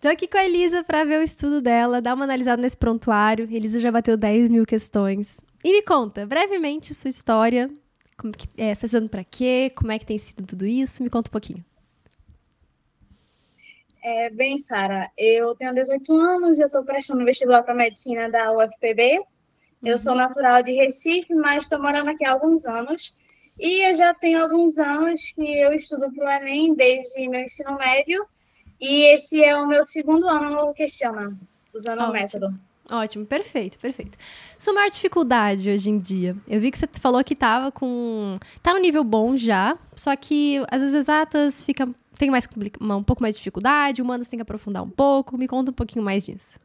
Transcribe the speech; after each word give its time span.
Tô 0.00 0.08
aqui 0.08 0.28
com 0.28 0.36
a 0.36 0.44
Elisa 0.44 0.84
para 0.84 1.04
ver 1.04 1.18
o 1.18 1.22
estudo 1.22 1.62
dela, 1.62 2.02
dar 2.02 2.14
uma 2.14 2.24
analisada 2.24 2.60
nesse 2.60 2.76
prontuário. 2.76 3.48
Elisa 3.50 3.80
já 3.80 3.90
bateu 3.90 4.16
10 4.16 4.50
mil 4.50 4.66
questões. 4.66 5.40
E 5.64 5.72
me 5.72 5.82
conta, 5.82 6.26
brevemente, 6.26 6.94
sua 6.94 7.08
história. 7.08 7.70
Como 8.16 8.32
que, 8.32 8.46
é, 8.58 8.74
você 8.74 8.82
tá 8.82 8.86
estudando 8.86 9.08
para 9.08 9.24
quê? 9.24 9.72
Como 9.74 9.90
é 9.90 9.98
que 9.98 10.06
tem 10.06 10.18
sido 10.18 10.46
tudo 10.46 10.66
isso? 10.66 11.02
Me 11.02 11.08
conta 11.08 11.30
um 11.30 11.32
pouquinho. 11.32 11.64
É, 14.04 14.30
bem, 14.30 14.60
Sara, 14.60 15.10
eu 15.16 15.54
tenho 15.56 15.74
18 15.74 16.14
anos 16.14 16.58
e 16.58 16.62
eu 16.62 16.66
estou 16.66 16.84
prestando 16.84 17.24
vestibular 17.24 17.62
para 17.62 17.74
medicina 17.74 18.30
da 18.30 18.52
UFPB. 18.52 19.18
Uhum. 19.18 19.24
Eu 19.82 19.98
sou 19.98 20.14
natural 20.14 20.62
de 20.62 20.72
Recife, 20.72 21.34
mas 21.34 21.64
estou 21.64 21.82
morando 21.82 22.10
aqui 22.10 22.24
há 22.24 22.32
alguns 22.32 22.66
anos. 22.66 23.16
E 23.58 23.88
eu 23.88 23.94
já 23.94 24.12
tenho 24.14 24.42
alguns 24.42 24.78
anos 24.78 25.32
que 25.34 25.58
eu 25.58 25.72
estudo 25.72 26.12
para 26.14 26.24
o 26.24 26.30
Enem 26.30 26.74
desde 26.74 27.28
meu 27.28 27.40
ensino 27.40 27.76
médio. 27.78 28.26
E 28.80 29.14
esse 29.14 29.42
é 29.42 29.56
o 29.56 29.66
meu 29.66 29.84
segundo 29.84 30.28
ano 30.28 30.50
no 30.50 30.74
Questiona, 30.74 31.36
usando 31.74 32.00
Ótimo. 32.00 32.10
o 32.10 32.12
método. 32.12 32.60
Ótimo, 32.88 33.26
perfeito, 33.26 33.78
perfeito. 33.78 34.16
Sua 34.58 34.72
maior 34.72 34.88
dificuldade 34.88 35.68
hoje 35.68 35.90
em 35.90 35.98
dia? 35.98 36.36
Eu 36.46 36.60
vi 36.60 36.70
que 36.70 36.78
você 36.78 36.86
falou 37.00 37.22
que 37.24 37.34
estava 37.34 37.72
com. 37.72 38.38
tá 38.62 38.72
no 38.72 38.78
nível 38.78 39.02
bom 39.02 39.36
já, 39.36 39.76
só 39.96 40.14
que 40.14 40.62
às 40.70 40.80
vezes 40.80 40.94
exatas 40.94 41.64
fica 41.64 41.88
tem 42.16 42.30
mais 42.30 42.48
um 42.80 43.02
pouco 43.02 43.22
mais 43.22 43.34
de 43.34 43.40
dificuldade, 43.40 44.00
humanas 44.00 44.28
tem 44.28 44.38
que 44.38 44.42
aprofundar 44.42 44.82
um 44.82 44.90
pouco. 44.90 45.36
Me 45.36 45.48
conta 45.48 45.70
um 45.70 45.74
pouquinho 45.74 46.04
mais 46.04 46.26
disso. 46.26 46.58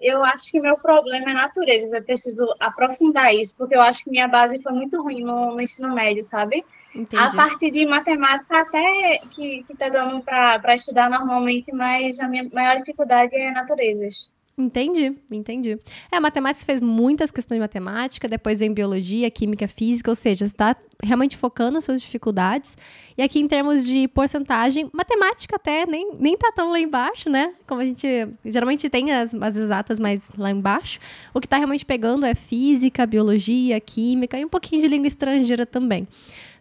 Eu 0.00 0.24
acho 0.24 0.50
que 0.50 0.60
meu 0.60 0.76
problema 0.76 1.30
é 1.30 1.34
natureza, 1.34 1.98
eu 1.98 2.02
preciso 2.02 2.46
aprofundar 2.58 3.34
isso, 3.34 3.56
porque 3.56 3.74
eu 3.74 3.80
acho 3.80 4.04
que 4.04 4.10
minha 4.10 4.28
base 4.28 4.58
foi 4.62 4.72
muito 4.72 5.02
ruim 5.02 5.22
no, 5.22 5.52
no 5.52 5.60
ensino 5.60 5.94
médio, 5.94 6.22
sabe? 6.22 6.64
Entendi. 6.94 7.22
A 7.22 7.30
parte 7.34 7.70
de 7.70 7.86
matemática 7.86 8.60
até 8.60 9.20
que, 9.30 9.62
que 9.64 9.76
tá 9.76 9.88
dando 9.88 10.20
para 10.22 10.74
estudar 10.74 11.08
normalmente, 11.08 11.72
mas 11.72 12.18
a 12.20 12.28
minha 12.28 12.48
maior 12.52 12.76
dificuldade 12.78 13.34
é 13.36 13.50
naturezas. 13.50 14.30
Entendi, 14.60 15.16
entendi. 15.32 15.78
É, 16.12 16.20
matemática 16.20 16.66
fez 16.66 16.80
muitas 16.80 17.30
questões 17.30 17.56
de 17.56 17.60
matemática, 17.60 18.28
depois 18.28 18.60
vem 18.60 18.72
biologia, 18.72 19.30
química, 19.30 19.66
física, 19.66 20.10
ou 20.10 20.14
seja, 20.14 20.44
está 20.44 20.76
realmente 21.02 21.36
focando 21.36 21.72
nas 21.72 21.84
suas 21.84 22.02
dificuldades. 22.02 22.76
E 23.16 23.22
aqui, 23.22 23.40
em 23.40 23.48
termos 23.48 23.86
de 23.86 24.06
porcentagem, 24.08 24.90
matemática 24.92 25.56
até 25.56 25.86
nem, 25.86 26.14
nem 26.18 26.36
tá 26.36 26.52
tão 26.54 26.70
lá 26.70 26.78
embaixo, 26.78 27.30
né? 27.30 27.54
Como 27.66 27.80
a 27.80 27.84
gente 27.84 28.06
geralmente 28.44 28.88
tem 28.90 29.10
as, 29.12 29.34
as 29.34 29.56
exatas 29.56 29.98
mais 29.98 30.30
lá 30.36 30.50
embaixo. 30.50 31.00
O 31.32 31.40
que 31.40 31.46
está 31.46 31.56
realmente 31.56 31.86
pegando 31.86 32.26
é 32.26 32.34
física, 32.34 33.06
biologia, 33.06 33.80
química 33.80 34.38
e 34.38 34.44
um 34.44 34.48
pouquinho 34.48 34.82
de 34.82 34.88
língua 34.88 35.08
estrangeira 35.08 35.64
também. 35.64 36.06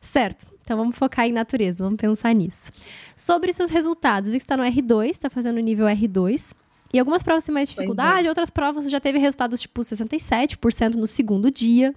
Certo. 0.01 0.47
Então 0.69 0.77
vamos 0.77 0.95
focar 0.95 1.25
em 1.25 1.31
natureza, 1.31 1.83
vamos 1.83 1.99
pensar 1.99 2.31
nisso. 2.35 2.71
Sobre 3.17 3.51
seus 3.51 3.71
resultados, 3.71 4.29
vi 4.29 4.37
que 4.37 4.43
está 4.43 4.55
no 4.55 4.61
R2, 4.63 5.09
está 5.09 5.27
fazendo 5.27 5.59
nível 5.59 5.87
R2. 5.87 6.53
E 6.93 6.99
algumas 6.99 7.21
provas 7.23 7.45
têm 7.45 7.53
mais 7.53 7.69
dificuldade, 7.69 8.25
é. 8.25 8.29
outras 8.29 8.49
provas 8.49 8.89
já 8.89 8.99
teve 8.99 9.17
resultados 9.19 9.61
tipo 9.61 9.81
67% 9.81 10.95
no 10.95 11.05
segundo 11.05 11.51
dia, 11.51 11.93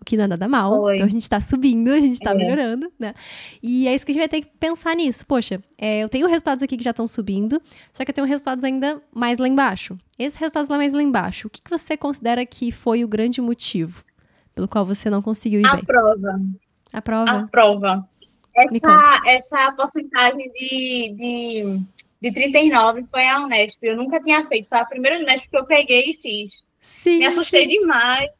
o 0.00 0.04
que 0.04 0.16
não 0.16 0.24
é 0.24 0.28
nada 0.28 0.46
mal. 0.46 0.80
Oi. 0.80 0.96
Então 0.96 1.06
a 1.06 1.10
gente 1.10 1.22
está 1.22 1.40
subindo, 1.40 1.90
a 1.90 1.98
gente 1.98 2.14
está 2.14 2.30
é. 2.30 2.34
melhorando, 2.34 2.90
né? 2.98 3.14
E 3.62 3.88
é 3.88 3.94
isso 3.94 4.06
que 4.06 4.12
a 4.12 4.14
gente 4.14 4.22
vai 4.22 4.28
ter 4.28 4.42
que 4.42 4.48
pensar 4.58 4.94
nisso. 4.94 5.26
Poxa, 5.26 5.62
é, 5.76 6.00
eu 6.00 6.08
tenho 6.08 6.28
resultados 6.28 6.62
aqui 6.62 6.76
que 6.76 6.84
já 6.84 6.90
estão 6.90 7.06
subindo, 7.06 7.60
só 7.92 8.04
que 8.04 8.10
eu 8.10 8.14
tenho 8.14 8.26
resultados 8.26 8.64
ainda 8.64 9.02
mais 9.12 9.38
lá 9.38 9.48
embaixo. 9.48 9.98
Esses 10.18 10.38
resultados 10.38 10.68
lá 10.68 10.76
mais 10.76 10.92
lá 10.92 11.02
embaixo, 11.02 11.48
o 11.48 11.50
que, 11.50 11.60
que 11.60 11.70
você 11.70 11.96
considera 11.96 12.46
que 12.46 12.70
foi 12.70 13.04
o 13.04 13.08
grande 13.08 13.40
motivo 13.40 14.04
pelo 14.54 14.66
qual 14.66 14.84
você 14.84 15.08
não 15.08 15.22
conseguiu 15.22 15.60
ir 15.60 15.66
a 15.66 15.76
bem? 15.76 15.82
A 15.82 15.86
prova. 15.86 16.40
A 16.92 17.02
prova. 17.02 17.30
A 17.30 17.46
prova. 17.46 18.06
Essa, 18.58 19.22
essa 19.26 19.72
porcentagem 19.72 20.50
de, 20.52 21.14
de 21.16 21.80
de 22.20 22.32
39 22.32 23.04
foi 23.04 23.26
a 23.26 23.40
Unesp. 23.40 23.82
Eu 23.82 23.96
nunca 23.96 24.20
tinha 24.20 24.46
feito. 24.46 24.68
Foi 24.68 24.78
a 24.78 24.84
primeira 24.84 25.18
Unesp 25.18 25.48
que 25.48 25.56
eu 25.56 25.64
peguei 25.64 26.10
e 26.10 26.14
fiz. 26.16 26.66
Sim, 26.80 27.18
Me 27.18 27.26
assustei 27.26 27.64
sim. 27.64 27.80
demais. 27.80 28.30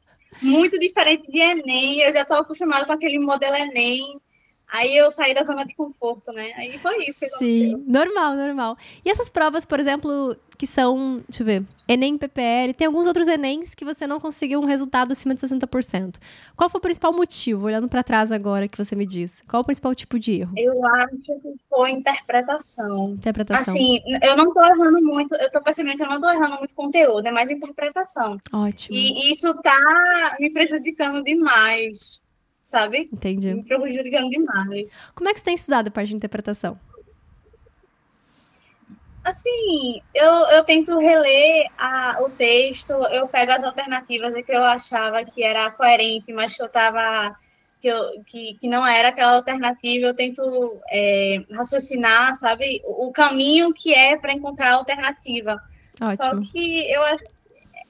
Muito 0.43 0.79
diferente 0.79 1.31
de 1.31 1.39
Enem. 1.39 2.01
Eu 2.01 2.13
já 2.13 2.23
estou 2.23 2.39
acostumada 2.39 2.87
com 2.87 2.93
aquele 2.93 3.19
modelo 3.19 3.57
Enem. 3.57 4.21
Aí 4.71 4.97
eu 4.97 5.11
saí 5.11 5.35
da 5.35 5.43
zona 5.43 5.65
de 5.65 5.75
conforto, 5.75 6.31
né? 6.33 6.53
Aí 6.57 6.79
foi 6.79 7.05
isso 7.05 7.21
que 7.21 7.29
Sim, 7.29 7.73
aconteceu. 7.73 7.85
normal, 7.87 8.37
normal. 8.37 8.77
E 9.03 9.11
essas 9.11 9.31
provas, 9.31 9.65
por 9.65 9.81
exemplo, 9.81 10.37
que 10.59 10.67
são, 10.67 11.23
deixa 11.27 11.43
eu 11.43 11.47
ver, 11.47 11.65
Enem, 11.89 12.19
PPL, 12.19 12.75
tem 12.75 12.87
alguns 12.87 13.07
outros 13.07 13.29
Enems 13.29 13.75
que 13.75 13.85
você 13.85 14.07
não 14.07 14.21
conseguiu 14.21 14.61
um 14.61 14.67
resultado 14.67 15.13
acima 15.13 15.35
de 15.35 15.41
60%. 15.41 16.17
Qual 16.55 16.69
foi 16.69 16.79
o 16.79 16.83
principal 16.83 17.15
motivo, 17.15 17.67
olhando 17.67 17.89
para 17.89 18.03
trás 18.03 18.31
agora, 18.31 18.69
que 18.69 18.77
você 18.77 18.95
me 18.95 19.07
diz? 19.07 19.43
Qual 19.49 19.63
o 19.63 19.65
principal 19.65 19.95
tipo 19.95 20.19
de 20.19 20.41
erro? 20.41 20.53
Eu 20.57 20.85
acho 20.85 21.41
que 21.41 21.55
foi 21.71 21.91
interpretação. 21.93 23.13
Interpretação. 23.13 23.75
Assim, 23.75 24.01
eu 24.23 24.37
não 24.37 24.53
tô 24.53 24.63
errando 24.63 25.01
muito, 25.01 25.35
eu 25.37 25.51
tô 25.51 25.63
percebendo 25.63 25.97
que 25.97 26.03
eu 26.03 26.09
não 26.09 26.21
tô 26.21 26.29
errando 26.29 26.59
muito 26.59 26.75
conteúdo, 26.75 27.27
é 27.27 27.31
mais 27.31 27.51
interpretação. 27.51 28.37
Ótimo. 28.53 28.95
E 28.95 29.31
isso 29.31 29.55
tá 29.63 30.37
me 30.39 30.53
prejudicando 30.53 31.23
demais 31.25 32.21
sabe? 32.69 33.09
Entendi. 33.11 33.55
Me 33.55 33.65
prejudicando 33.65 34.29
demais. 34.29 34.91
Como 35.15 35.29
é 35.29 35.33
que 35.33 35.39
você 35.39 35.47
tem 35.47 35.55
estudado 35.55 35.89
a 35.89 35.91
parte 35.91 36.11
de 36.11 36.17
interpretação? 36.17 36.79
Assim, 39.25 40.03
eu, 40.15 40.33
eu 40.51 40.65
tento 40.65 40.99
reler 40.99 41.71
a, 41.79 42.19
o 42.21 42.29
texto, 42.31 42.93
eu 42.93 43.27
pego 43.27 43.53
as 43.53 43.65
alternativas 43.65 44.35
que 44.45 44.53
eu 44.53 44.63
achava 44.63 45.25
que 45.25 45.43
era 45.43 45.71
coerente, 45.71 46.33
mas 46.33 46.55
que 46.55 46.63
eu 46.63 46.67
estava 46.67 47.35
que, 47.81 47.89
eu, 47.89 48.23
que, 48.27 48.55
que 48.61 48.69
não 48.69 48.87
era 48.87 49.09
aquela 49.09 49.37
alternativa, 49.37 50.07
eu 50.07 50.15
tento 50.15 50.43
é, 50.91 51.43
raciocinar, 51.53 52.35
sabe, 52.35 52.83
o, 52.85 53.07
o, 53.07 53.13
caminho 53.13 53.73
que 53.73 53.95
é 53.95 54.17
para 54.17 54.33
encontrar 54.33 54.73
a 54.73 54.75
alternativa. 54.75 55.63
Ótimo. 56.01 56.45
Só 56.45 56.53
que 56.53 56.91
eu 56.91 57.03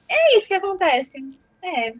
é 0.07 0.37
isso 0.37 0.47
que 0.47 0.53
acontece. 0.53 1.17
É. 1.63 1.93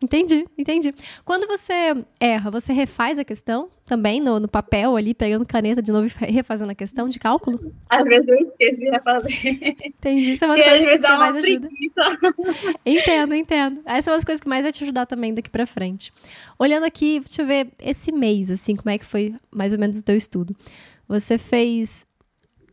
Entendi, 0.00 0.46
entendi. 0.56 0.94
Quando 1.24 1.48
você 1.48 2.04
erra, 2.20 2.52
você 2.52 2.72
refaz 2.72 3.18
a 3.18 3.24
questão 3.24 3.68
também 3.84 4.20
no, 4.20 4.38
no 4.38 4.46
papel 4.46 4.94
ali, 4.94 5.12
pegando 5.12 5.44
caneta 5.44 5.82
de 5.82 5.90
novo 5.90 6.06
e 6.06 6.10
refazendo 6.30 6.70
a 6.70 6.74
questão 6.74 7.08
de 7.08 7.18
cálculo? 7.18 7.72
Às 7.90 8.04
vezes 8.04 8.28
eu 8.28 8.36
esqueço 8.36 8.80
de 8.80 8.90
refazer. 8.90 9.76
Entendi. 9.84 10.32
Isso 10.34 10.44
é 10.44 10.46
uma 10.46 10.56
das 10.56 10.84
coisas 10.84 11.00
que 11.00 11.16
mais 11.16 11.36
ajuda. 11.36 11.68
Entendo, 12.86 13.34
entendo. 13.34 13.80
Essas 13.84 14.04
são 14.04 14.14
as 14.14 14.24
coisas 14.24 14.40
que 14.40 14.48
mais 14.48 14.62
vai 14.62 14.72
te 14.72 14.84
ajudar 14.84 15.04
também 15.06 15.34
daqui 15.34 15.50
pra 15.50 15.66
frente. 15.66 16.12
Olhando 16.58 16.84
aqui, 16.84 17.18
deixa 17.20 17.42
eu 17.42 17.46
ver 17.46 17.68
esse 17.80 18.12
mês, 18.12 18.50
assim, 18.50 18.76
como 18.76 18.90
é 18.90 18.98
que 18.98 19.04
foi 19.04 19.34
mais 19.50 19.72
ou 19.72 19.78
menos 19.80 19.98
o 19.98 20.04
teu 20.04 20.16
estudo. 20.16 20.54
Você 21.08 21.38
fez. 21.38 22.06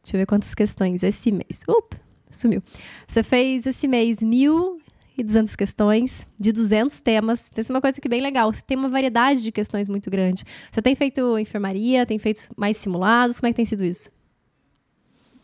Deixa 0.03 0.15
eu 0.15 0.19
ver 0.19 0.25
quantas 0.27 0.53
questões 0.53 1.01
esse 1.01 1.31
mês. 1.31 1.63
Up, 1.67 1.97
sumiu. 2.29 2.61
Você 3.07 3.23
fez 3.23 3.65
esse 3.65 3.87
mês 3.87 4.21
mil 4.21 4.79
e 5.17 5.23
200 5.23 5.55
questões 5.55 6.27
de 6.39 6.51
200 6.51 6.99
temas. 7.01 7.49
Então, 7.51 7.61
isso 7.61 7.71
é 7.71 7.75
uma 7.75 7.81
coisa 7.81 7.99
que 7.99 8.07
é 8.07 8.09
bem 8.09 8.21
legal. 8.21 8.51
Você 8.51 8.61
tem 8.61 8.77
uma 8.77 8.89
variedade 8.89 9.41
de 9.41 9.51
questões 9.51 9.87
muito 9.87 10.09
grande. 10.09 10.43
Você 10.71 10.81
tem 10.81 10.95
feito 10.95 11.37
enfermaria, 11.39 12.05
tem 12.05 12.19
feito 12.19 12.49
mais 12.55 12.77
simulados? 12.77 13.39
Como 13.39 13.47
é 13.47 13.51
que 13.51 13.57
tem 13.57 13.65
sido 13.65 13.83
isso? 13.83 14.11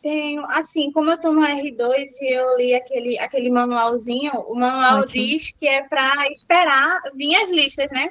Tenho, 0.01 0.43
assim, 0.49 0.91
como 0.91 1.11
eu 1.11 1.15
estou 1.15 1.31
no 1.31 1.41
R2 1.41 2.05
e 2.21 2.33
eu 2.33 2.57
li 2.57 2.73
aquele, 2.73 3.19
aquele 3.19 3.51
manualzinho, 3.51 4.31
o 4.47 4.55
manual 4.55 5.01
Ótimo. 5.01 5.23
diz 5.23 5.51
que 5.51 5.67
é 5.67 5.83
para 5.87 6.27
esperar 6.31 7.01
vir 7.15 7.35
as 7.35 7.51
listas, 7.51 7.91
né? 7.91 8.09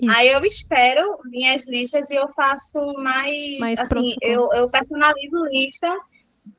Isso. 0.00 0.10
Aí 0.16 0.28
eu 0.28 0.44
espero 0.44 1.18
vir 1.30 1.46
as 1.48 1.66
listas 1.66 2.10
e 2.10 2.14
eu 2.14 2.28
faço 2.28 2.78
mais, 2.98 3.58
mais 3.58 3.80
assim, 3.80 4.14
eu, 4.22 4.50
eu 4.52 4.68
personalizo 4.68 5.44
lista 5.46 5.94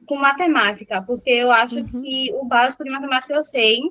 com 0.07 0.15
matemática, 0.15 1.01
porque 1.01 1.29
eu 1.29 1.51
acho 1.51 1.79
uhum. 1.79 1.87
que 1.87 2.31
o 2.33 2.45
básico 2.45 2.83
de 2.83 2.89
matemática 2.89 3.33
eu 3.33 3.43
sei, 3.43 3.81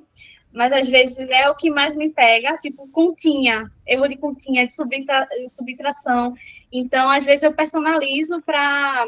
mas 0.53 0.73
às 0.73 0.89
vezes 0.89 1.19
é 1.19 1.49
o 1.49 1.55
que 1.55 1.71
mais 1.71 1.95
me 1.95 2.11
pega, 2.11 2.57
tipo 2.59 2.89
continha, 2.89 3.71
erro 3.87 4.09
de 4.09 4.17
continha, 4.17 4.67
de 4.67 4.75
subtra 4.75 5.29
subtração. 5.49 6.35
Então, 6.73 7.11
às 7.11 7.25
vezes 7.25 7.43
eu 7.43 7.53
personalizo 7.53 8.41
para 8.43 9.07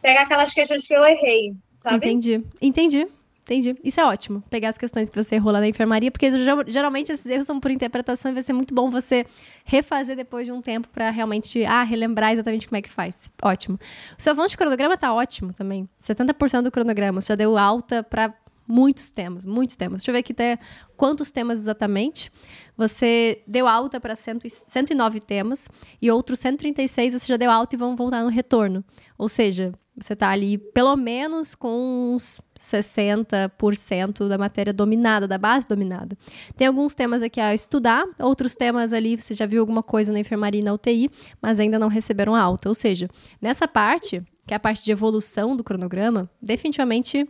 pegar 0.00 0.22
aquelas 0.22 0.52
questões 0.52 0.86
que 0.86 0.94
eu 0.94 1.04
errei, 1.04 1.54
sabe? 1.74 1.96
Entendi, 1.96 2.44
entendi. 2.60 3.06
Entendi. 3.50 3.74
Isso 3.82 3.98
é 3.98 4.04
ótimo. 4.04 4.44
Pegar 4.48 4.68
as 4.68 4.78
questões 4.78 5.10
que 5.10 5.20
você 5.20 5.34
errou 5.34 5.52
lá 5.52 5.58
na 5.58 5.66
enfermaria, 5.66 6.08
porque 6.08 6.30
geralmente 6.68 7.10
esses 7.10 7.26
erros 7.26 7.48
são 7.48 7.58
por 7.58 7.72
interpretação 7.72 8.30
e 8.30 8.34
vai 8.34 8.44
ser 8.44 8.52
muito 8.52 8.72
bom 8.72 8.88
você 8.88 9.26
refazer 9.64 10.14
depois 10.14 10.46
de 10.46 10.52
um 10.52 10.62
tempo 10.62 10.86
para 10.86 11.10
realmente 11.10 11.64
ah, 11.64 11.82
relembrar 11.82 12.32
exatamente 12.32 12.68
como 12.68 12.76
é 12.76 12.82
que 12.82 12.88
faz. 12.88 13.28
Ótimo. 13.42 13.76
O 14.16 14.22
seu 14.22 14.34
avanço 14.34 14.50
de 14.50 14.56
cronograma 14.56 14.96
tá 14.96 15.12
ótimo 15.12 15.52
também. 15.52 15.88
70% 16.00 16.62
do 16.62 16.70
cronograma. 16.70 17.20
Você 17.20 17.32
já 17.32 17.34
deu 17.34 17.58
alta 17.58 18.04
para 18.04 18.32
muitos 18.70 19.10
temas, 19.10 19.44
muitos 19.44 19.76
temas. 19.76 19.98
Deixa 19.98 20.10
eu 20.10 20.12
ver 20.12 20.20
aqui 20.20 20.32
até 20.32 20.58
quantos 20.96 21.30
temas 21.30 21.58
exatamente. 21.58 22.30
Você 22.76 23.42
deu 23.46 23.66
alta 23.66 24.00
para 24.00 24.14
109 24.16 25.20
temas 25.20 25.68
e 26.00 26.10
outros 26.10 26.38
136 26.38 27.12
você 27.12 27.26
já 27.26 27.36
deu 27.36 27.50
alta 27.50 27.74
e 27.74 27.78
vão 27.78 27.96
voltar 27.96 28.22
no 28.22 28.30
retorno. 28.30 28.84
Ou 29.18 29.28
seja, 29.28 29.72
você 29.96 30.14
está 30.14 30.30
ali 30.30 30.56
pelo 30.56 30.96
menos 30.96 31.54
com 31.54 32.14
uns 32.14 32.40
60% 32.58 34.28
da 34.28 34.38
matéria 34.38 34.72
dominada, 34.72 35.28
da 35.28 35.36
base 35.36 35.66
dominada. 35.66 36.16
Tem 36.56 36.66
alguns 36.66 36.94
temas 36.94 37.22
aqui 37.22 37.40
a 37.40 37.54
estudar, 37.54 38.04
outros 38.18 38.54
temas 38.54 38.92
ali 38.92 39.16
você 39.16 39.34
já 39.34 39.46
viu 39.46 39.60
alguma 39.60 39.82
coisa 39.82 40.12
na 40.12 40.20
enfermaria 40.20 40.60
e 40.60 40.64
na 40.64 40.72
UTI, 40.72 41.10
mas 41.40 41.60
ainda 41.60 41.78
não 41.78 41.88
receberam 41.88 42.34
alta. 42.34 42.68
Ou 42.68 42.74
seja, 42.74 43.08
nessa 43.40 43.68
parte, 43.68 44.22
que 44.46 44.54
é 44.54 44.56
a 44.56 44.60
parte 44.60 44.84
de 44.84 44.92
evolução 44.92 45.56
do 45.56 45.64
cronograma, 45.64 46.30
definitivamente 46.40 47.28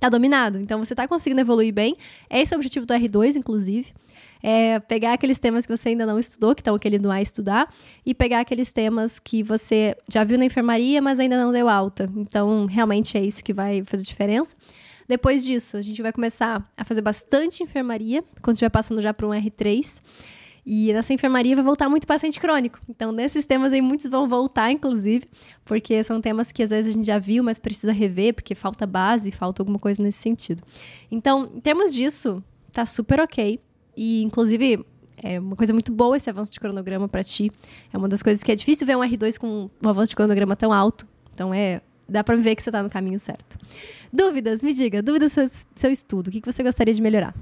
tá 0.00 0.08
dominado. 0.08 0.58
Então 0.58 0.82
você 0.82 0.94
tá 0.94 1.06
conseguindo 1.06 1.40
evoluir 1.40 1.72
bem. 1.72 1.96
Esse 2.28 2.54
é 2.54 2.56
o 2.56 2.58
objetivo 2.58 2.86
do 2.86 2.94
R2, 2.94 3.36
inclusive. 3.36 3.92
É 4.42 4.80
pegar 4.80 5.12
aqueles 5.12 5.38
temas 5.38 5.66
que 5.66 5.76
você 5.76 5.90
ainda 5.90 6.06
não 6.06 6.18
estudou, 6.18 6.54
que 6.54 6.62
estão 6.62 6.78
querendo 6.78 7.10
a 7.10 7.20
estudar, 7.20 7.72
e 8.06 8.14
pegar 8.14 8.40
aqueles 8.40 8.72
temas 8.72 9.18
que 9.18 9.42
você 9.42 9.94
já 10.10 10.24
viu 10.24 10.38
na 10.38 10.46
enfermaria, 10.46 11.02
mas 11.02 11.20
ainda 11.20 11.36
não 11.36 11.52
deu 11.52 11.68
alta. 11.68 12.10
Então, 12.16 12.64
realmente 12.64 13.18
é 13.18 13.22
isso 13.22 13.44
que 13.44 13.52
vai 13.52 13.82
fazer 13.84 14.02
diferença. 14.02 14.56
Depois 15.06 15.44
disso, 15.44 15.76
a 15.76 15.82
gente 15.82 16.00
vai 16.00 16.12
começar 16.12 16.66
a 16.74 16.84
fazer 16.84 17.02
bastante 17.02 17.62
enfermaria, 17.62 18.24
quando 18.40 18.54
estiver 18.54 18.70
passando 18.70 19.02
já 19.02 19.12
para 19.12 19.26
um 19.26 19.30
R3. 19.30 20.00
E 20.64 20.92
nessa 20.92 21.12
enfermaria 21.12 21.56
vai 21.56 21.64
voltar 21.64 21.88
muito 21.88 22.06
paciente 22.06 22.38
crônico. 22.38 22.78
Então, 22.88 23.12
nesses 23.12 23.46
temas 23.46 23.72
aí, 23.72 23.80
muitos 23.80 24.08
vão 24.08 24.28
voltar, 24.28 24.70
inclusive, 24.70 25.26
porque 25.64 26.02
são 26.04 26.20
temas 26.20 26.52
que 26.52 26.62
às 26.62 26.70
vezes 26.70 26.92
a 26.92 26.96
gente 26.96 27.06
já 27.06 27.18
viu, 27.18 27.42
mas 27.42 27.58
precisa 27.58 27.92
rever, 27.92 28.34
porque 28.34 28.54
falta 28.54 28.86
base, 28.86 29.30
falta 29.30 29.62
alguma 29.62 29.78
coisa 29.78 30.02
nesse 30.02 30.18
sentido. 30.18 30.62
Então, 31.10 31.50
em 31.54 31.60
termos 31.60 31.94
disso, 31.94 32.42
tá 32.72 32.84
super 32.84 33.20
ok. 33.20 33.58
E, 33.96 34.22
inclusive, 34.22 34.84
é 35.22 35.38
uma 35.38 35.56
coisa 35.56 35.72
muito 35.72 35.92
boa 35.92 36.16
esse 36.16 36.30
avanço 36.30 36.52
de 36.52 36.60
cronograma 36.60 37.08
para 37.08 37.24
ti. 37.24 37.50
É 37.92 37.98
uma 37.98 38.08
das 38.08 38.22
coisas 38.22 38.42
que 38.42 38.52
é 38.52 38.54
difícil 38.54 38.86
ver 38.86 38.96
um 38.96 39.00
R2 39.00 39.38
com 39.38 39.70
um 39.84 39.88
avanço 39.88 40.10
de 40.10 40.16
cronograma 40.16 40.56
tão 40.56 40.72
alto. 40.72 41.06
Então, 41.32 41.52
é 41.52 41.80
dá 42.10 42.24
para 42.24 42.36
ver 42.36 42.56
que 42.56 42.62
você 42.62 42.70
tá 42.70 42.82
no 42.82 42.90
caminho 42.90 43.18
certo. 43.18 43.56
Dúvidas? 44.12 44.62
Me 44.62 44.74
diga, 44.74 45.00
dúvidas 45.00 45.32
do 45.32 45.48
seu, 45.48 45.64
seu 45.76 45.90
estudo. 45.92 46.28
O 46.28 46.30
que, 46.30 46.40
que 46.40 46.52
você 46.52 46.62
gostaria 46.62 46.92
de 46.92 47.00
melhorar? 47.00 47.34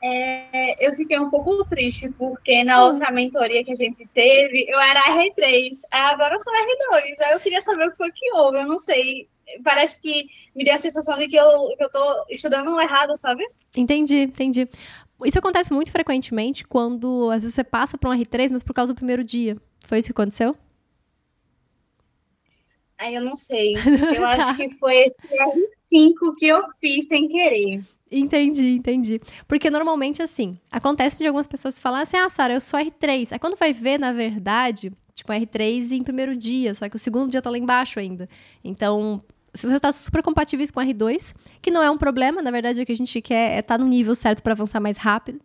É, 0.00 0.86
eu 0.86 0.94
fiquei 0.94 1.18
um 1.18 1.28
pouco 1.28 1.64
triste, 1.64 2.08
porque 2.10 2.62
na 2.62 2.84
hum. 2.84 2.88
outra 2.88 3.10
mentoria 3.10 3.64
que 3.64 3.72
a 3.72 3.76
gente 3.76 4.06
teve, 4.14 4.66
eu 4.68 4.78
era 4.78 5.02
R3, 5.02 5.70
agora 5.90 6.34
eu 6.34 6.38
sou 6.38 6.52
R2. 6.52 7.20
Aí 7.24 7.32
eu 7.32 7.40
queria 7.40 7.60
saber 7.60 7.88
o 7.88 7.90
que 7.90 7.96
foi 7.96 8.12
que 8.12 8.32
houve, 8.32 8.58
eu 8.58 8.66
não 8.66 8.78
sei. 8.78 9.28
Parece 9.64 10.00
que 10.00 10.26
me 10.54 10.64
deu 10.64 10.74
a 10.74 10.78
sensação 10.78 11.16
de 11.18 11.26
que 11.26 11.36
eu, 11.36 11.74
que 11.76 11.82
eu 11.82 11.90
tô 11.90 12.24
estudando 12.30 12.78
errado, 12.80 13.16
sabe? 13.16 13.44
Entendi, 13.76 14.22
entendi. 14.22 14.68
Isso 15.24 15.38
acontece 15.38 15.72
muito 15.72 15.90
frequentemente 15.90 16.64
quando 16.64 17.30
às 17.30 17.42
vezes 17.42 17.54
você 17.54 17.64
passa 17.64 17.98
para 17.98 18.10
um 18.10 18.14
R3, 18.14 18.50
mas 18.52 18.62
por 18.62 18.74
causa 18.74 18.92
do 18.92 18.96
primeiro 18.96 19.24
dia. 19.24 19.56
Foi 19.84 19.98
isso 19.98 20.08
que 20.08 20.12
aconteceu? 20.12 20.54
Aí 22.98 23.14
eu 23.14 23.22
não 23.22 23.36
sei. 23.36 23.74
Eu 24.14 24.22
tá. 24.22 24.28
acho 24.30 24.56
que 24.56 24.70
foi 24.70 24.96
esse 24.96 25.16
R5 25.16 26.34
que 26.36 26.46
eu 26.46 26.64
fiz 26.80 27.06
sem 27.06 27.28
querer. 27.28 27.80
Entendi, 28.10 28.70
entendi. 28.70 29.20
Porque 29.46 29.70
normalmente, 29.70 30.22
assim, 30.22 30.58
acontece 30.70 31.18
de 31.18 31.26
algumas 31.26 31.46
pessoas 31.46 31.78
falarem 31.78 32.04
assim, 32.04 32.16
ah, 32.16 32.28
Sara, 32.28 32.54
eu 32.54 32.60
sou 32.60 32.80
R3. 32.80 33.32
Aí 33.32 33.38
quando 33.38 33.56
vai 33.56 33.72
ver, 33.72 33.98
na 33.98 34.12
verdade, 34.12 34.92
tipo, 35.14 35.32
R3 35.32 35.92
em 35.92 36.02
primeiro 36.02 36.34
dia, 36.34 36.72
só 36.74 36.88
que 36.88 36.96
o 36.96 36.98
segundo 36.98 37.30
dia 37.30 37.42
tá 37.42 37.50
lá 37.50 37.58
embaixo 37.58 37.98
ainda. 37.98 38.28
Então, 38.64 39.22
os 39.52 39.62
resultados 39.62 39.98
super 39.98 40.22
compatíveis 40.22 40.70
com 40.70 40.80
R2, 40.80 41.34
que 41.60 41.70
não 41.70 41.82
é 41.82 41.90
um 41.90 41.98
problema, 41.98 42.40
na 42.40 42.50
verdade, 42.50 42.80
o 42.80 42.86
que 42.86 42.92
a 42.92 42.96
gente 42.96 43.20
quer 43.20 43.56
é 43.56 43.58
estar 43.58 43.76
tá 43.76 43.78
no 43.78 43.88
nível 43.88 44.14
certo 44.14 44.42
para 44.42 44.54
avançar 44.54 44.80
mais 44.80 44.96
rápido. 44.96 45.40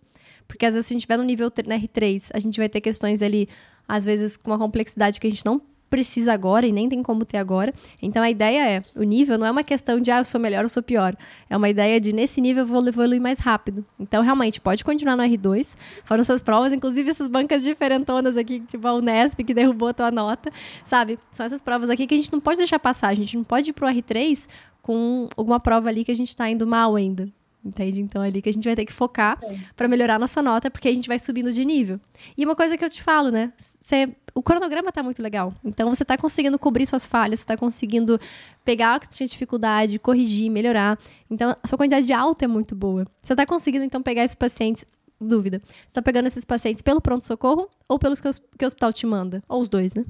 Porque 0.47 0.65
às 0.65 0.73
vezes, 0.73 0.87
se 0.87 0.93
a 0.93 0.95
gente 0.95 1.01
tiver 1.01 1.17
no 1.17 1.23
nível 1.23 1.51
na 1.65 1.77
R3, 1.77 2.31
a 2.33 2.39
gente 2.39 2.57
vai 2.57 2.69
ter 2.69 2.79
questões 2.79 3.21
ali, 3.21 3.49
às 3.87 4.05
vezes, 4.05 4.37
com 4.37 4.51
uma 4.51 4.59
complexidade 4.59 5.19
que 5.19 5.27
a 5.27 5.29
gente 5.29 5.45
não 5.45 5.61
precisa 5.93 6.33
agora 6.33 6.65
e 6.65 6.71
nem 6.71 6.89
tem 6.89 7.03
como 7.03 7.23
ter 7.23 7.37
agora. 7.37 7.71
Então 8.01 8.23
a 8.23 8.31
ideia 8.31 8.67
é, 8.67 8.83
o 8.95 9.03
nível 9.03 9.37
não 9.37 9.45
é 9.45 9.51
uma 9.51 9.63
questão 9.63 9.99
de 9.99 10.09
ah, 10.09 10.17
eu 10.17 10.25
sou 10.25 10.41
melhor 10.41 10.63
ou 10.63 10.69
sou 10.69 10.81
pior. 10.81 11.15
É 11.47 11.55
uma 11.55 11.69
ideia 11.69 12.01
de 12.01 12.11
nesse 12.11 12.41
nível 12.41 12.63
eu 12.63 12.67
vou 12.67 12.87
evoluir 12.87 13.21
mais 13.21 13.37
rápido. 13.37 13.85
Então 13.99 14.23
realmente 14.23 14.59
pode 14.59 14.83
continuar 14.83 15.15
no 15.15 15.21
R2. 15.21 15.77
Foram 16.03 16.21
essas 16.21 16.41
provas, 16.41 16.73
inclusive 16.73 17.11
essas 17.11 17.29
bancas 17.29 17.61
diferentonas 17.61 18.37
aqui, 18.37 18.59
tipo 18.61 18.87
a 18.87 18.95
Unesp 18.95 19.43
que 19.43 19.53
derrubou 19.53 19.89
a 19.89 19.93
tua 19.93 20.09
nota, 20.09 20.51
sabe? 20.83 21.19
São 21.29 21.45
essas 21.45 21.61
provas 21.61 21.91
aqui 21.91 22.07
que 22.07 22.15
a 22.15 22.17
gente 22.17 22.33
não 22.33 22.39
pode 22.39 22.57
deixar 22.57 22.79
passar. 22.79 23.09
A 23.09 23.15
gente 23.15 23.37
não 23.37 23.43
pode 23.43 23.69
ir 23.69 23.73
pro 23.73 23.85
R3 23.85 24.47
com 24.81 25.29
alguma 25.37 25.59
prova 25.59 25.89
ali 25.89 26.03
que 26.03 26.11
a 26.11 26.15
gente 26.15 26.29
está 26.29 26.49
indo 26.49 26.65
mal 26.65 26.95
ainda. 26.95 27.31
Entende? 27.65 28.01
Então 28.01 28.21
é 28.21 28.27
ali 28.27 28.41
que 28.41 28.49
a 28.49 28.53
gente 28.53 28.65
vai 28.65 28.75
ter 28.75 28.85
que 28.85 28.91
focar 28.91 29.39
para 29.75 29.87
melhorar 29.87 30.19
nossa 30.19 30.41
nota, 30.41 30.69
porque 30.69 30.89
a 30.89 30.93
gente 30.93 31.07
vai 31.07 31.17
subindo 31.17 31.53
de 31.53 31.63
nível. 31.63 31.99
E 32.37 32.43
uma 32.43 32.55
coisa 32.55 32.77
que 32.77 32.83
eu 32.83 32.89
te 32.89 33.01
falo, 33.01 33.31
né? 33.31 33.53
Você, 33.57 34.09
o 34.35 34.43
cronograma 34.43 34.91
tá 34.91 35.01
muito 35.01 35.21
legal. 35.21 35.53
Então 35.63 35.89
você 35.89 36.03
tá 36.03 36.17
conseguindo 36.17 36.59
cobrir 36.59 36.85
suas 36.85 37.05
falhas, 37.05 37.39
você 37.39 37.45
tá 37.45 37.55
conseguindo 37.55 38.19
pegar 38.65 38.97
o 38.97 38.99
que 38.99 39.05
você 39.05 39.13
tinha 39.13 39.27
dificuldade, 39.27 39.97
corrigir, 39.97 40.51
melhorar. 40.51 40.99
Então 41.31 41.55
a 41.63 41.67
sua 41.67 41.77
quantidade 41.77 42.05
de 42.05 42.13
alta 42.13 42.43
é 42.43 42.47
muito 42.49 42.75
boa. 42.75 43.07
Você 43.21 43.33
tá 43.33 43.45
conseguindo 43.45 43.85
então 43.85 44.03
pegar 44.03 44.25
esses 44.25 44.35
pacientes 44.35 44.85
dúvida. 45.21 45.61
Você 45.87 45.93
tá 45.93 46.01
pegando 46.01 46.27
esses 46.27 46.43
pacientes 46.43 46.81
pelo 46.81 46.99
pronto-socorro 46.99 47.69
ou 47.87 47.97
pelos 47.97 48.19
que, 48.19 48.33
que 48.57 48.65
o 48.65 48.67
hospital 48.67 48.91
te 48.91 49.05
manda? 49.05 49.41
Ou 49.47 49.61
os 49.61 49.69
dois, 49.69 49.93
né? 49.93 50.03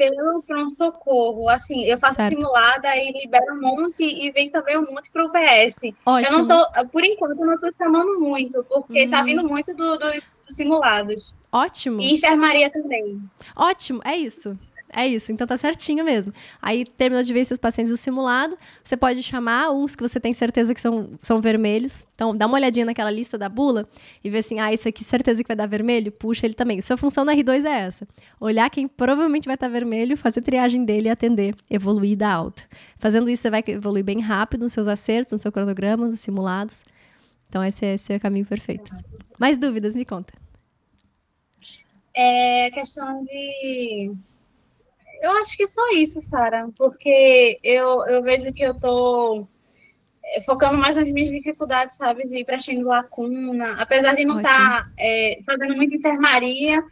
Pelo 0.00 0.42
pronto-socorro. 0.42 1.50
Assim, 1.50 1.84
eu 1.84 1.98
faço 1.98 2.16
certo. 2.16 2.30
simulada 2.30 2.96
e 2.96 3.12
libero 3.12 3.54
um 3.54 3.60
monte 3.60 4.02
e 4.02 4.30
vem 4.30 4.48
também 4.48 4.78
um 4.78 4.86
monte 4.86 5.10
para 5.10 5.26
o 5.26 5.30
PS. 5.30 5.92
Ótimo. 6.06 6.38
Eu 6.38 6.38
não 6.38 6.46
tô, 6.46 6.86
por 6.86 7.04
enquanto, 7.04 7.38
eu 7.38 7.46
não 7.46 7.54
estou 7.54 7.72
chamando 7.74 8.18
muito, 8.18 8.64
porque 8.64 9.06
tá 9.08 9.20
hum. 9.20 9.24
vindo 9.24 9.46
muito 9.46 9.74
do, 9.76 9.98
dos 9.98 10.40
simulados. 10.48 11.34
Ótimo. 11.52 12.00
E 12.00 12.14
enfermaria 12.14 12.70
também. 12.70 13.20
Ótimo, 13.54 14.00
é 14.04 14.16
isso. 14.16 14.58
É 14.92 15.06
isso, 15.06 15.30
então 15.30 15.46
tá 15.46 15.56
certinho 15.56 16.04
mesmo. 16.04 16.32
Aí 16.60 16.84
terminou 16.84 17.22
de 17.22 17.32
ver 17.32 17.44
seus 17.44 17.60
pacientes 17.60 17.92
do 17.92 17.96
simulado, 17.96 18.56
você 18.82 18.96
pode 18.96 19.22
chamar 19.22 19.70
uns 19.70 19.94
que 19.94 20.02
você 20.02 20.18
tem 20.18 20.34
certeza 20.34 20.74
que 20.74 20.80
são, 20.80 21.10
são 21.22 21.40
vermelhos. 21.40 22.04
Então 22.14 22.36
dá 22.36 22.46
uma 22.46 22.56
olhadinha 22.56 22.84
naquela 22.84 23.10
lista 23.10 23.38
da 23.38 23.48
bula 23.48 23.88
e 24.22 24.28
vê 24.28 24.38
assim, 24.38 24.58
ah, 24.58 24.72
esse 24.72 24.88
aqui 24.88 25.04
certeza 25.04 25.42
que 25.42 25.48
vai 25.48 25.56
dar 25.56 25.66
vermelho, 25.66 26.10
puxa 26.10 26.44
ele 26.44 26.54
também. 26.54 26.80
Sua 26.80 26.96
função 26.96 27.24
no 27.24 27.30
R2 27.30 27.64
é 27.64 27.80
essa: 27.80 28.06
olhar 28.40 28.68
quem 28.68 28.88
provavelmente 28.88 29.46
vai 29.46 29.54
estar 29.54 29.68
vermelho, 29.68 30.16
fazer 30.16 30.42
triagem 30.42 30.84
dele 30.84 31.06
e 31.06 31.10
atender, 31.10 31.54
evoluir 31.70 32.16
dar 32.16 32.34
alta. 32.34 32.62
Fazendo 32.98 33.30
isso, 33.30 33.42
você 33.42 33.50
vai 33.50 33.62
evoluir 33.68 34.04
bem 34.04 34.20
rápido 34.20 34.62
nos 34.62 34.72
seus 34.72 34.88
acertos, 34.88 35.32
no 35.32 35.38
seu 35.38 35.52
cronograma, 35.52 36.06
nos 36.06 36.18
simulados. 36.18 36.84
Então 37.48 37.62
esse 37.62 37.84
é, 37.84 37.94
esse 37.94 38.12
é 38.12 38.16
o 38.16 38.20
caminho 38.20 38.46
perfeito. 38.46 38.92
Mais 39.38 39.56
dúvidas? 39.56 39.94
Me 39.94 40.04
conta. 40.04 40.32
É 42.14 42.70
questão 42.72 43.24
de 43.24 44.12
eu 45.20 45.30
acho 45.42 45.56
que 45.56 45.66
só 45.66 45.82
isso, 45.90 46.20
Sara, 46.20 46.68
porque 46.76 47.58
eu, 47.62 48.06
eu 48.06 48.22
vejo 48.22 48.52
que 48.52 48.62
eu 48.62 48.74
tô 48.74 49.46
é, 50.24 50.40
focando 50.42 50.78
mais 50.78 50.96
nas 50.96 51.08
minhas 51.10 51.30
dificuldades, 51.30 51.96
sabe, 51.96 52.22
de 52.24 52.44
preenchendo 52.44 52.86
lacuna, 52.86 53.74
apesar 53.80 54.14
de 54.14 54.24
não 54.24 54.38
estar 54.38 54.84
tá, 54.84 54.92
é, 54.98 55.38
fazendo 55.44 55.76
muita 55.76 55.94
enfermaria, 55.94 56.82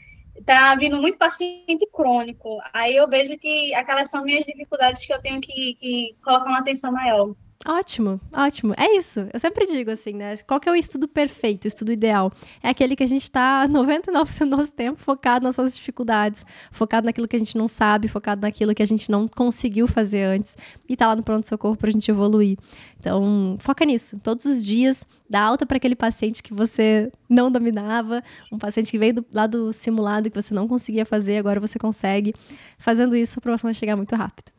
tá 0.45 0.75
vindo 0.75 0.97
muito 0.97 1.19
paciente 1.19 1.87
crônico. 1.93 2.59
Aí 2.73 2.97
eu 2.97 3.09
vejo 3.09 3.37
que 3.39 3.75
aquelas 3.75 4.11
são 4.11 4.25
minhas 4.25 4.45
dificuldades 4.45 5.07
que 5.07 5.13
eu 5.13 5.21
tenho 5.21 5.41
que, 5.41 5.75
que 5.75 6.17
colocar 6.23 6.49
uma 6.49 6.61
atenção 6.61 6.93
maior. 6.93 7.35
Ótimo, 7.69 8.19
ótimo. 8.33 8.73
É 8.79 8.97
isso. 8.97 9.29
Eu 9.31 9.39
sempre 9.39 9.67
digo 9.67 9.91
assim, 9.91 10.15
né? 10.15 10.39
Qual 10.39 10.59
que 10.59 10.71
é 10.71 10.73
o 10.73 10.75
estudo 10.75 11.07
perfeito, 11.07 11.67
o 11.67 11.69
estudo 11.69 11.93
ideal? 11.93 12.33
É 12.63 12.71
aquele 12.71 12.97
que 12.97 13.03
a 13.03 13.07
gente 13.07 13.25
está 13.29 13.69
99% 13.69 14.39
do 14.39 14.57
nosso 14.57 14.73
tempo 14.73 14.99
focado 14.99 15.45
nas 15.45 15.59
nossas 15.59 15.77
dificuldades, 15.77 16.47
focado 16.73 17.05
naquilo 17.05 17.29
que 17.29 17.37
a 17.37 17.39
gente 17.39 17.59
não 17.59 17.69
sabe, 17.69 18.09
focado 18.09 18.41
naquilo 18.41 18.75
que 18.75 18.83
a 18.83 18.87
gente 18.87 19.11
não 19.11 19.29
conseguiu 19.29 19.87
fazer 19.87 20.23
antes 20.23 20.57
e 20.89 20.97
tá 20.97 21.09
lá 21.09 21.15
no 21.15 21.23
pronto-socorro 21.23 21.77
para 21.77 21.91
a 21.91 21.93
gente 21.93 22.11
evoluir. 22.11 22.57
Então, 22.99 23.59
foca 23.61 23.85
nisso. 23.85 24.19
Todos 24.21 24.47
os 24.47 24.65
dias, 24.65 25.07
dá 25.29 25.43
alta 25.43 25.67
para 25.67 25.77
aquele 25.77 25.95
paciente 25.95 26.43
que 26.43 26.55
você 26.55 27.13
não 27.29 27.53
dominava, 27.53 28.25
um 28.51 28.57
paciente 28.57 28.91
que 28.91 28.99
veio 28.99 29.17
do, 29.17 29.27
lá 29.35 29.47
do 29.47 29.75
simulado 29.75 30.31
que 30.31 30.43
você 30.43 30.55
não 30.55 30.67
conseguia 30.67 31.05
fazer, 31.05 31.37
agora 31.37 31.61
você 31.61 31.79
consegue. 31.79 32.33
Fazendo 32.79 33.15
isso, 33.15 33.39
a 33.39 33.41
aprovação 33.41 33.69
vai 33.69 33.75
chegar 33.75 33.95
muito 33.95 34.17
rápido. 34.17 34.53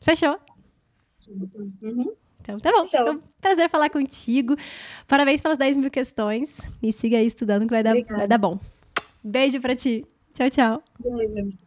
Fechou? 0.00 0.36
Uhum. 1.80 2.25
Então, 2.46 2.58
tá 2.58 2.70
bom. 2.70 2.84
Então, 2.86 3.22
prazer 3.40 3.68
falar 3.68 3.90
contigo. 3.90 4.56
Parabéns 5.08 5.40
pelas 5.40 5.58
10 5.58 5.76
mil 5.76 5.90
questões. 5.90 6.60
E 6.82 6.92
siga 6.92 7.18
aí 7.18 7.26
estudando 7.26 7.64
que 7.64 7.70
vai 7.70 7.82
dar, 7.82 7.94
vai 8.16 8.28
dar 8.28 8.38
bom. 8.38 8.58
Beijo 9.22 9.60
pra 9.60 9.74
ti. 9.74 10.06
Tchau, 10.32 10.50
tchau. 10.50 10.82
Beijo. 11.00 11.65